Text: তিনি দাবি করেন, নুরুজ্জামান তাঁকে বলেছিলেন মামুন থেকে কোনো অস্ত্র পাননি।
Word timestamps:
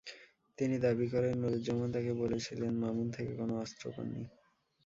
তিনি 0.57 0.75
দাবি 0.79 1.05
করেন, 1.09 1.33
নুরুজ্জামান 1.41 1.89
তাঁকে 1.91 2.13
বলেছিলেন 2.13 2.73
মামুন 2.75 3.07
থেকে 3.11 3.31
কোনো 3.35 3.53
অস্ত্র 3.57 3.85
পাননি। 3.95 4.23